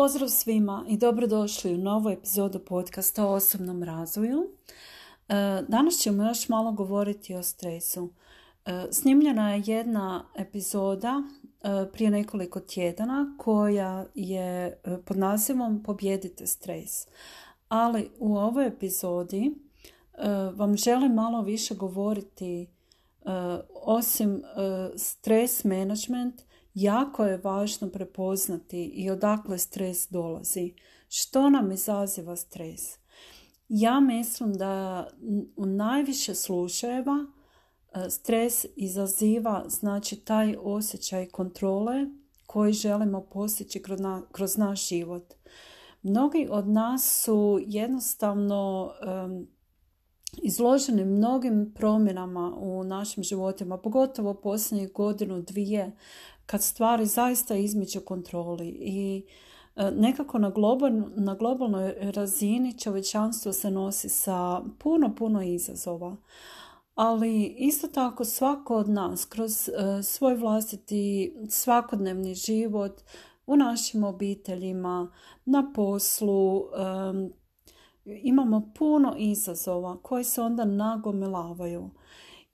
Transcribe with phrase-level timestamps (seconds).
[0.00, 4.50] Pozdrav svima i dobrodošli u novu epizodu podcasta o osobnom razvoju.
[5.28, 5.34] E,
[5.68, 8.12] danas ćemo još malo govoriti o stresu.
[8.66, 17.06] E, snimljena je jedna epizoda e, prije nekoliko tjedana koja je pod nazivom Pobjedite stres.
[17.68, 19.54] Ali u ovoj epizodi
[20.54, 22.66] vam želim malo više govoriti
[23.84, 24.42] osim
[24.96, 26.42] stres management
[26.74, 30.74] Jako je važno prepoznati i odakle stres dolazi.
[31.08, 32.80] Što nam izaziva stres?
[33.68, 35.06] Ja mislim da
[35.56, 37.26] u najviše slučajeva
[37.94, 42.06] e, stres izaziva znači taj osjećaj kontrole
[42.46, 43.82] koji želimo postići
[44.32, 45.34] kroz, naš život.
[46.02, 48.90] Mnogi od nas su jednostavno
[50.42, 55.96] izloženi mnogim promjenama u našim životima, pogotovo posljednjih godinu, dvije,
[56.50, 59.24] kad stvari zaista izmiču kontroli i
[59.76, 60.52] e, nekako na,
[61.16, 66.16] na globalnoj razini čovječanstvo se nosi sa puno, puno izazova.
[66.94, 73.00] Ali isto tako svako od nas kroz e, svoj vlastiti svakodnevni život
[73.46, 75.12] u našim obiteljima,
[75.44, 76.64] na poslu,
[78.04, 81.90] imamo puno izazova koji se onda nagomilavaju.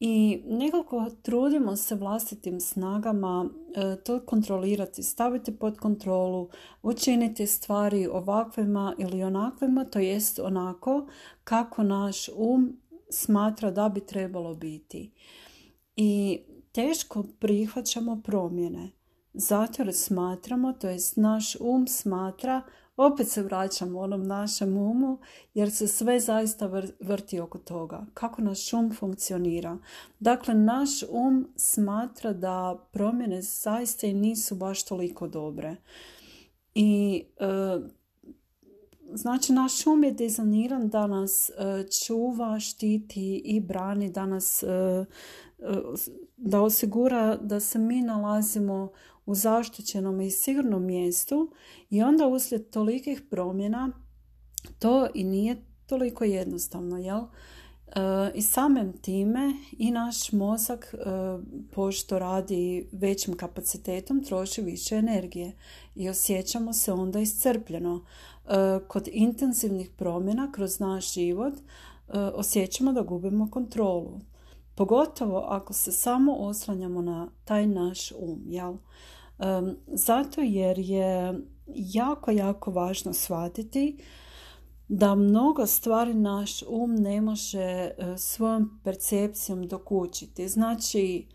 [0.00, 6.48] I nekako trudimo se vlastitim snagama e, to kontrolirati, staviti pod kontrolu,
[6.82, 11.06] učiniti stvari ovakvima ili onakvima, to jest onako
[11.44, 12.76] kako naš um
[13.10, 15.12] smatra da bi trebalo biti.
[15.96, 16.40] I
[16.72, 18.90] teško prihvaćamo promjene,
[19.32, 22.62] zato jer smatramo, to jest naš um smatra
[23.00, 25.18] opet se vraćamo onom našem umu
[25.54, 28.06] jer se sve zaista vrti oko toga.
[28.14, 29.78] Kako naš um funkcionira.
[30.20, 35.76] Dakle, naš um smatra da promjene zaista i nisu baš toliko dobre.
[36.74, 37.46] I e,
[39.14, 41.52] znači naš um je dizajniran da nas e,
[42.06, 45.04] čuva, štiti i brani, da nas e,
[46.36, 48.92] da osigura da se mi nalazimo
[49.26, 51.52] u zaštićenom i sigurnom mjestu
[51.90, 53.90] i onda uslijed tolikih promjena
[54.78, 57.20] to i nije toliko jednostavno, jel?
[57.96, 60.98] E, I samim time i naš mozak, e,
[61.72, 65.52] pošto radi većim kapacitetom, troši više energije
[65.94, 68.04] i osjećamo se onda iscrpljeno.
[68.46, 68.50] E,
[68.88, 71.54] kod intenzivnih promjena kroz naš život
[72.34, 74.20] osjećamo da gubimo kontrolu.
[74.74, 78.74] Pogotovo ako se samo oslanjamo na taj naš um, jel?
[79.86, 81.40] zato jer je
[81.76, 83.98] jako, jako važno shvatiti
[84.92, 90.48] da mnogo stvari naš um ne može e, svojom percepcijom dokučiti.
[90.48, 91.26] Znači,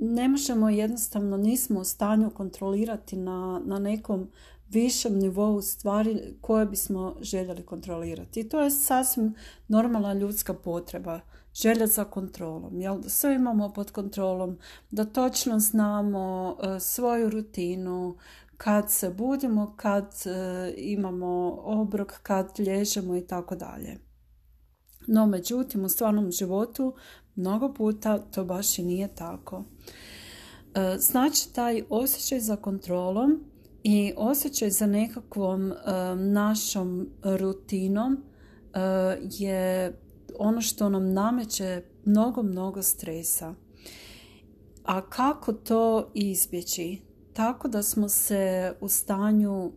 [0.00, 4.30] ne možemo jednostavno, nismo u stanju kontrolirati na, na nekom
[4.68, 8.40] višem nivou stvari koje bismo željeli kontrolirati.
[8.40, 9.34] I to je sasvim
[9.68, 11.20] normalna ljudska potreba
[11.54, 12.98] želja za kontrolom, jel?
[12.98, 14.58] da sve imamo pod kontrolom,
[14.90, 18.16] da točno znamo e, svoju rutinu,
[18.56, 23.98] kad se budimo, kad e, imamo obrok, kad lježemo i tako dalje.
[25.06, 26.94] No, međutim, u stvarnom životu
[27.34, 29.64] mnogo puta to baš i nije tako.
[30.74, 33.44] E, znači, taj osjećaj za kontrolom
[33.82, 35.72] i osjećaj za nekakvom
[36.16, 38.24] našom rutinom
[39.20, 39.92] je
[40.38, 43.54] ono što nam nameće mnogo, mnogo stresa.
[44.84, 47.02] A kako to izbjeći?
[47.34, 49.72] Tako da smo se u stanju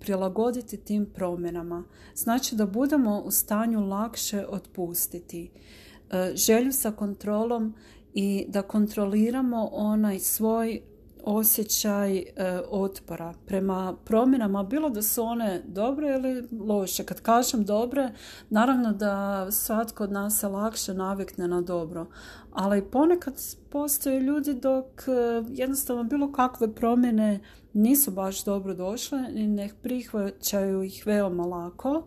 [0.00, 1.84] prilagoditi tim promjenama.
[2.14, 7.74] Znači da budemo u stanju lakše otpustiti uh, želju sa kontrolom
[8.14, 10.82] i da kontroliramo onaj svoj
[11.24, 12.24] osjećaj e,
[12.70, 17.04] otpora prema promjenama, bilo da su one dobre ili loše.
[17.04, 18.10] Kad kažem dobre,
[18.50, 22.06] naravno da svatko od nas se lakše navikne na dobro,
[22.52, 23.34] ali ponekad
[23.70, 25.12] postoje ljudi dok e,
[25.48, 27.40] jednostavno bilo kakve promjene
[27.72, 32.02] nisu baš dobro došle i ne prihvaćaju ih veoma lako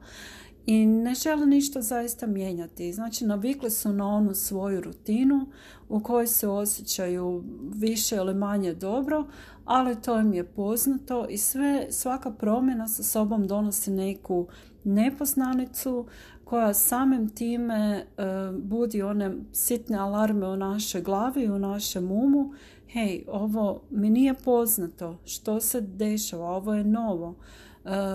[0.65, 2.93] i ne žele ništa zaista mijenjati.
[2.93, 5.47] Znači, navikli su na onu svoju rutinu
[5.89, 9.27] u kojoj se osjećaju više ili manje dobro,
[9.65, 14.47] ali to im je poznato i sve, svaka promjena sa sobom donosi neku
[14.83, 16.05] nepoznanicu
[16.43, 17.75] koja samim time
[18.17, 18.23] e,
[18.61, 22.53] budi one sitne alarme u našoj glavi i u našem umu.
[22.87, 27.35] Hej, ovo mi nije poznato, što se dešava, ovo je novo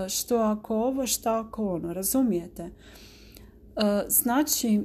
[0.09, 2.63] što ako ovo, šta ako ono, razumijete?
[2.63, 2.71] E,
[4.09, 4.81] znači,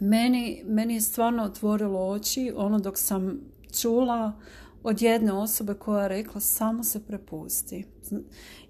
[0.00, 3.40] meni, meni je stvarno otvorilo oči ono dok sam
[3.80, 4.32] čula
[4.82, 7.84] od jedne osobe koja je rekla samo se prepusti.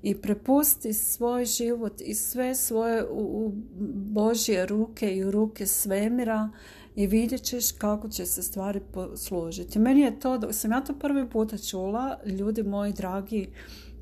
[0.02, 3.52] I prepusti svoj život i sve svoje u
[3.94, 6.50] Božje ruke i u ruke svemira
[6.94, 9.78] i vidjet ćeš kako će se stvari posložiti.
[9.78, 13.48] Meni je to, dok sam ja to prvi puta čula, ljudi moji dragi,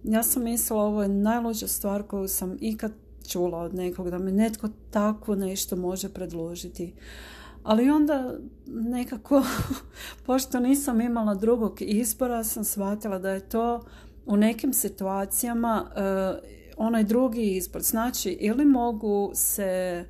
[0.04, 2.92] ja sam mislila ovo je najlođa stvar koju sam ikad
[3.28, 6.94] čula od nekog, da mi netko tako nešto može predložiti.
[7.62, 8.34] Ali onda
[8.66, 9.42] nekako,
[10.26, 13.84] pošto nisam imala drugog izbora, sam shvatila da je to
[14.26, 16.38] u nekim situacijama uh,
[16.76, 17.82] onaj drugi izbor.
[17.82, 20.04] Znači, ili mogu se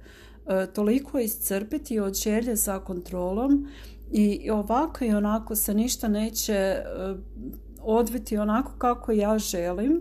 [0.47, 3.69] uh, toliko iscrpiti od želje za kontrolom
[4.13, 6.77] i ovako i onako se ništa neće
[7.11, 7.19] uh,
[7.85, 10.01] odviti onako kako ja želim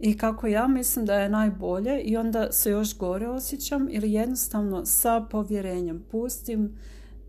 [0.00, 4.86] i kako ja mislim da je najbolje i onda se još gore osjećam ili jednostavno
[4.86, 6.76] sa povjerenjem pustim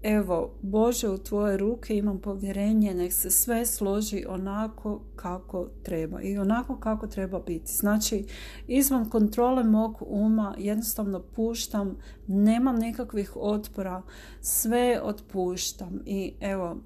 [0.03, 6.37] evo Bože u tvoje ruke imam povjerenje nek se sve složi onako kako treba i
[6.37, 7.73] onako kako treba biti.
[7.73, 8.25] Znači
[8.67, 11.97] izvan kontrole mog uma jednostavno puštam
[12.27, 14.01] nemam nekakvih otpora
[14.41, 16.77] sve otpuštam i evo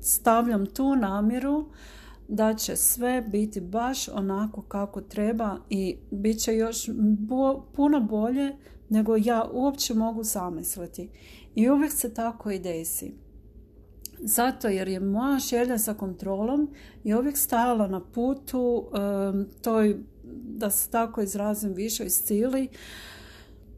[0.00, 1.66] stavljam tu namjeru
[2.28, 6.88] da će sve biti baš onako kako treba i bit će još
[7.76, 8.56] puno bolje
[8.88, 11.10] nego ja uopće mogu zamisliti.
[11.54, 13.14] I uvijek se tako i desi.
[14.18, 16.70] Zato jer je moja želja za kontrolom
[17.04, 19.96] i uvijek stajala na putu um, toj,
[20.58, 22.68] da se tako izrazim, višoj stili,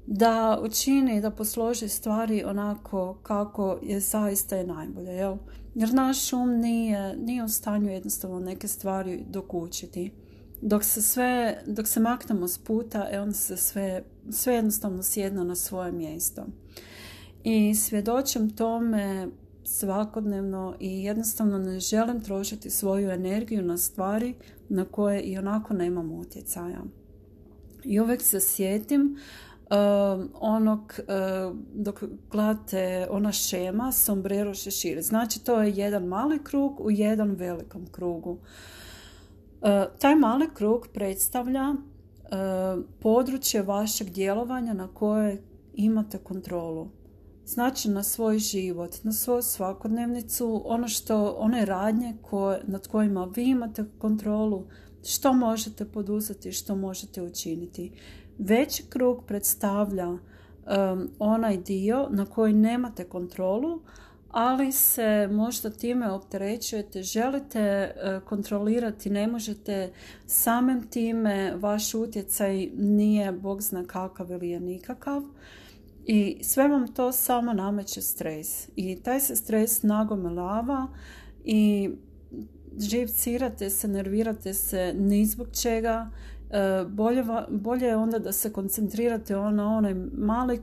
[0.07, 5.13] da učini, da posloži stvari onako kako je zaista je najbolje.
[5.13, 5.37] Jel?
[5.75, 10.13] Jer naš um nije, nije u stanju jednostavno neke stvari dokučiti.
[10.63, 15.45] Dok se sve, dok se maknemo s puta, e onda se sve, sve jednostavno sjedna
[15.45, 16.47] na svoje mjesto.
[17.45, 19.29] I svjedočim tome
[19.65, 24.35] svakodnevno i jednostavno ne želim trošiti svoju energiju na stvari
[24.69, 26.83] na koje i onako nemam utjecaja.
[27.85, 29.17] I uvijek se sjetim
[30.35, 35.03] onog uh, dok gledate ona šema sombrero šešir.
[35.03, 38.31] Znači to je jedan mali krug u jedan velikom krugu.
[38.31, 38.39] Uh,
[39.99, 41.75] taj mali krug predstavlja
[43.01, 45.43] područje vašeg djelovanja na koje
[45.75, 46.89] imate kontrolu.
[47.47, 53.45] Znači na svoj život, na svoju svakodnevnicu, ono što, one radnje koje, nad kojima vi
[53.45, 54.67] imate kontrolu,
[55.05, 57.93] što možete poduzeti, što možete učiniti.
[58.39, 63.81] Veći krug predstavlja um, onaj dio na koji nemate kontrolu,
[64.31, 69.93] ali se možda time opterećujete, želite uh, kontrolirati, ne možete
[70.27, 75.23] samim time, vaš utjecaj nije bog zna kakav ili je nikakav.
[76.05, 78.69] I sve vam to samo nameće stres.
[78.77, 80.87] I taj se stres nagomelava
[81.45, 81.91] i
[82.79, 86.36] živcirate se, nervirate se ni zbog čega E,
[86.89, 90.61] bolje, bolje je onda da se koncentrirate na onaj mali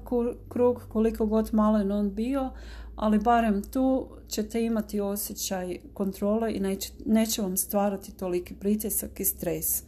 [0.50, 2.50] krug, koliko god malo on bio,
[2.96, 9.26] ali barem tu ćete imati osjećaj kontrole i neće, neće vam stvarati toliki pritisak i
[9.26, 9.84] stres.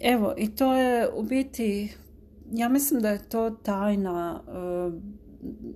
[0.00, 1.92] Evo, i to je u biti,
[2.52, 4.90] ja mislim da je to tajna, e,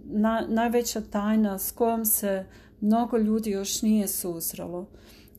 [0.04, 2.44] na, najveća tajna s kojom se
[2.80, 4.86] mnogo ljudi još nije susrelo.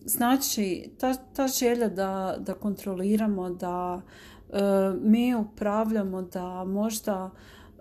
[0.06, 4.02] Znači, ta, ta želja da, da kontroliramo, da
[4.50, 4.60] e,
[5.02, 7.32] mi upravljamo, da možda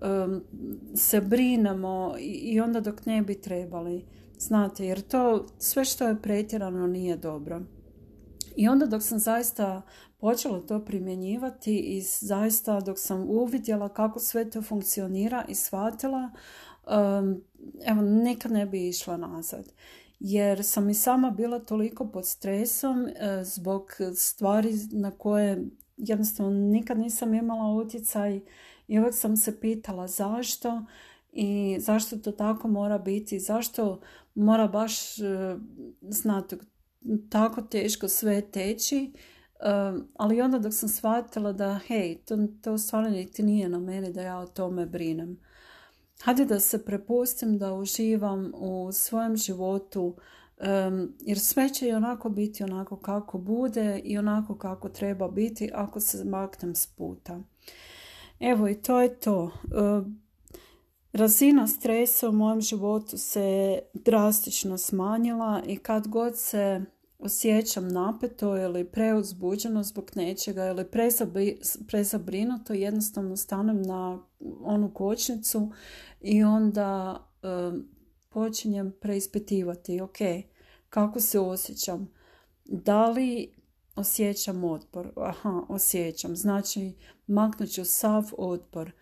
[0.00, 0.06] e,
[0.94, 4.04] se brinemo i, onda dok ne bi trebali.
[4.38, 7.60] Znate, jer to sve što je pretjerano nije dobro.
[8.56, 9.82] I onda dok sam zaista
[10.18, 16.30] počela to primjenjivati i zaista dok sam uvidjela kako sve to funkcionira i shvatila,
[16.86, 17.42] um,
[17.86, 19.72] evo, nikad ne bi išla nazad
[20.20, 25.64] jer sam i sama bila toliko pod stresom e, zbog stvari na koje
[25.96, 28.40] jednostavno nikad nisam imala utjecaj
[28.88, 30.84] i uvijek sam se pitala zašto
[31.32, 34.00] i zašto to tako mora biti, zašto
[34.34, 35.56] mora baš e,
[36.00, 36.56] znati
[37.30, 39.12] tako teško sve teći, e,
[40.16, 44.22] ali onda dok sam shvatila da hej, to, to stvarno niti nije na mene da
[44.22, 45.49] ja o tome brinem.
[46.22, 50.16] Hajde da se prepustim da uživam u svojem životu
[51.20, 56.00] jer sve će i onako biti onako kako bude i onako kako treba biti ako
[56.00, 57.40] se maknem s puta.
[58.40, 59.50] Evo i to je to.
[61.12, 66.84] razina stresa u mojem životu se drastično smanjila i kad god se
[67.20, 70.86] osjećam napeto ili preuzbuđeno zbog nečega ili
[71.86, 74.18] prezabrinuto, jednostavno stanem na
[74.62, 75.72] onu kočnicu
[76.20, 77.20] i onda
[78.28, 80.18] počinjem preispitivati, ok,
[80.88, 82.08] kako se osjećam,
[82.70, 83.52] Da li
[83.96, 85.12] osjećam otpor?
[85.16, 86.36] Aha, osjećam.
[86.36, 86.92] Znači,
[87.26, 88.92] maknut ću sav otpor.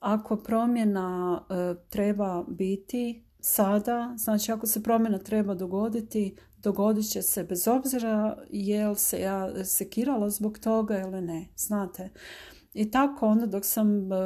[0.00, 7.44] Ako promjena e, treba biti sada, znači ako se promjena treba dogoditi, dogodit će se
[7.44, 12.10] bez obzira jel se ja sekirala zbog toga ili ne, znate.
[12.74, 14.16] I tako onda dok sam e,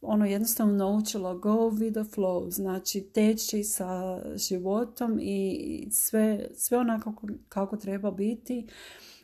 [0.00, 7.14] ono jednostavno naučila go with the flow, znači teći sa životom i sve, sve onako
[7.48, 8.66] kako treba biti.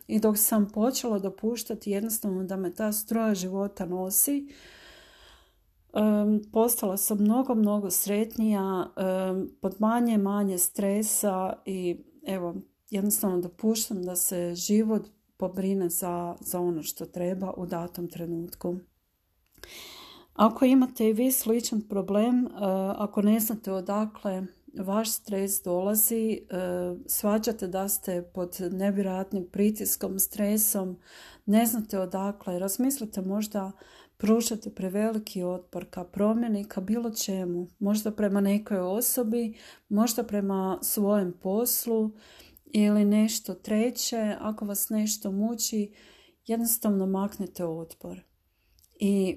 [0.07, 4.49] I dok sam počela dopuštati jednostavno da me ta stroja života nosi,
[5.93, 12.55] um, postala sam mnogo, mnogo sretnija, um, pod manje, manje stresa i evo,
[12.91, 18.77] jednostavno dopuštam da se život pobrine za, za ono što treba u datom trenutku.
[20.35, 22.51] Ako imate i vi sličan problem, uh,
[22.97, 24.43] ako ne znate odakle
[24.79, 30.99] vaš stres dolazi, uh, svađate da ste pod nevjerojatnim pritiskom, stresom,
[31.47, 33.73] ne znate odakle, razmislite možda
[34.21, 39.55] pružate preveliki otpor ka promjeni, ka bilo čemu, možda prema nekoj osobi,
[39.89, 42.11] možda prema svojem poslu
[42.65, 45.93] ili nešto treće, ako vas nešto muči,
[46.47, 48.21] jednostavno maknete otpor.
[49.01, 49.37] I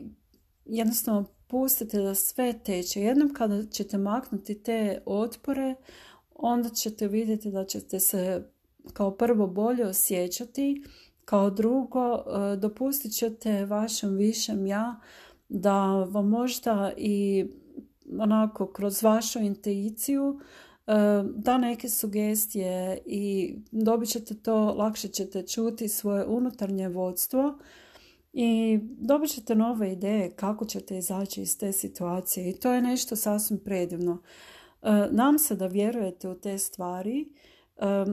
[0.66, 3.02] jednostavno pustite da sve teče.
[3.02, 5.76] Jednom kada ćete maknuti te otpore,
[6.36, 8.44] onda ćete vidjeti da ćete se
[8.94, 10.84] kao prvo bolje osjećati,
[11.26, 15.00] kao drugo e, dopustit ćete vašem višem ja
[15.50, 17.46] da vam možda i
[18.20, 20.40] onako kroz vašu intuiciju
[20.88, 20.94] e,
[21.36, 27.58] da neke sugestije i dobit ćete to, lakše ćete čuti svoje unutarnje vodstvo
[28.34, 33.16] i dobit ćete nove ideje kako ćete izaći iz te situacije i to je nešto
[33.16, 34.22] sasvim predivno.
[34.82, 37.30] E, nam se da vjerujete u te stvari,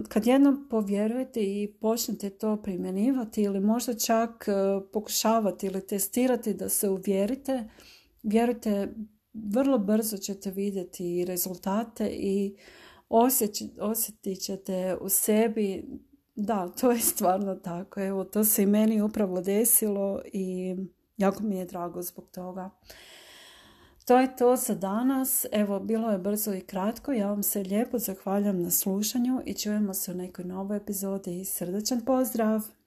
[0.09, 4.53] kad jednom povjerujete i počnete to primjenjivati ili možda čak e,
[4.93, 7.69] pokušavati ili testirati da se uvjerite,
[8.23, 8.95] vjerujte,
[9.33, 12.57] vrlo brzo ćete vidjeti rezultate i
[13.79, 15.85] osjetit ćete u sebi
[16.35, 18.01] da, to je stvarno tako.
[18.01, 20.77] Evo, to se i meni upravo desilo i
[21.17, 22.71] jako mi je drago zbog toga.
[24.11, 25.47] To je to za danas.
[25.53, 27.13] Evo, bilo je brzo i kratko.
[27.13, 31.45] Ja vam se lijepo zahvaljam na slušanju i čujemo se u nekoj novoj epizodi.
[31.45, 32.80] Srdačan pozdrav!